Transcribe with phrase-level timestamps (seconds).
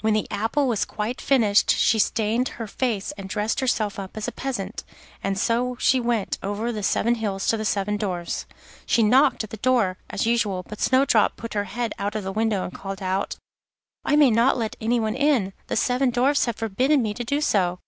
[0.00, 4.26] When the apple was quite finished she stained her face and dressed herself up as
[4.26, 4.82] a peasant,
[5.22, 8.44] and so she went over the seven hills to the seven Dwarfs'.
[8.86, 12.32] She knocked at the door, as usual, but Snowdrop put her head out of the
[12.32, 13.36] window and called out:
[14.04, 17.78] 'I may not let anyone in, the seven Dwarfs have forbidden me to do so.